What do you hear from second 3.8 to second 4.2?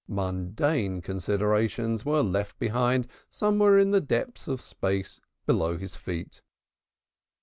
the